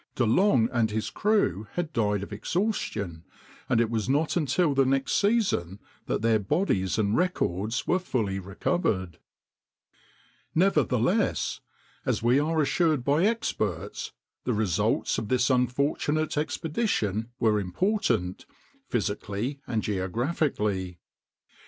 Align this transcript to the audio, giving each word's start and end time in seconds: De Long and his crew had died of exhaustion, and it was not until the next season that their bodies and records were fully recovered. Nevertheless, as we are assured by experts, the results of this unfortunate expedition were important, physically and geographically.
De 0.15 0.25
Long 0.25 0.67
and 0.71 0.89
his 0.89 1.11
crew 1.11 1.67
had 1.73 1.93
died 1.93 2.23
of 2.23 2.33
exhaustion, 2.33 3.23
and 3.69 3.79
it 3.79 3.91
was 3.91 4.09
not 4.09 4.35
until 4.35 4.73
the 4.73 4.83
next 4.83 5.13
season 5.13 5.77
that 6.07 6.23
their 6.23 6.39
bodies 6.39 6.97
and 6.97 7.15
records 7.15 7.85
were 7.85 7.99
fully 7.99 8.39
recovered. 8.39 9.19
Nevertheless, 10.55 11.59
as 12.03 12.23
we 12.23 12.39
are 12.39 12.63
assured 12.63 13.03
by 13.03 13.25
experts, 13.25 14.11
the 14.43 14.55
results 14.55 15.19
of 15.19 15.27
this 15.27 15.51
unfortunate 15.51 16.35
expedition 16.35 17.29
were 17.39 17.59
important, 17.59 18.47
physically 18.89 19.61
and 19.67 19.83
geographically. 19.83 20.97